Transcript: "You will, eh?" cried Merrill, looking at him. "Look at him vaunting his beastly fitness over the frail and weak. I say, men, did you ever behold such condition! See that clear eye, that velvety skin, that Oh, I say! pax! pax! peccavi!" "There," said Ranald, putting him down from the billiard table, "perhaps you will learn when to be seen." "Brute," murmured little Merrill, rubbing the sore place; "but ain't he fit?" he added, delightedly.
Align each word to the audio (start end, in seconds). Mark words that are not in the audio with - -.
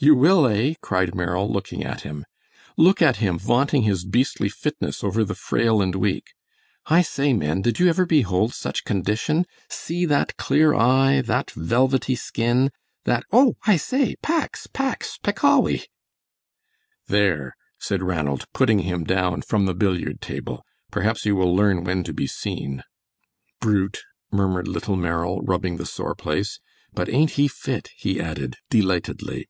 "You 0.00 0.14
will, 0.14 0.46
eh?" 0.46 0.74
cried 0.80 1.12
Merrill, 1.16 1.52
looking 1.52 1.82
at 1.82 2.02
him. 2.02 2.24
"Look 2.76 3.02
at 3.02 3.16
him 3.16 3.36
vaunting 3.36 3.82
his 3.82 4.04
beastly 4.04 4.48
fitness 4.48 5.02
over 5.02 5.24
the 5.24 5.34
frail 5.34 5.82
and 5.82 5.92
weak. 5.96 6.34
I 6.86 7.02
say, 7.02 7.32
men, 7.32 7.62
did 7.62 7.80
you 7.80 7.88
ever 7.88 8.06
behold 8.06 8.54
such 8.54 8.84
condition! 8.84 9.44
See 9.68 10.06
that 10.06 10.36
clear 10.36 10.72
eye, 10.72 11.20
that 11.22 11.50
velvety 11.50 12.14
skin, 12.14 12.70
that 13.06 13.24
Oh, 13.32 13.56
I 13.66 13.76
say! 13.76 14.14
pax! 14.22 14.68
pax! 14.68 15.18
peccavi!" 15.20 15.86
"There," 17.08 17.54
said 17.80 18.00
Ranald, 18.00 18.44
putting 18.54 18.78
him 18.78 19.02
down 19.02 19.42
from 19.42 19.66
the 19.66 19.74
billiard 19.74 20.20
table, 20.20 20.62
"perhaps 20.92 21.26
you 21.26 21.34
will 21.34 21.56
learn 21.56 21.82
when 21.82 22.04
to 22.04 22.12
be 22.12 22.28
seen." 22.28 22.84
"Brute," 23.60 24.04
murmured 24.30 24.68
little 24.68 24.94
Merrill, 24.94 25.40
rubbing 25.42 25.76
the 25.76 25.86
sore 25.86 26.14
place; 26.14 26.60
"but 26.94 27.08
ain't 27.12 27.32
he 27.32 27.48
fit?" 27.48 27.90
he 27.96 28.20
added, 28.20 28.58
delightedly. 28.70 29.48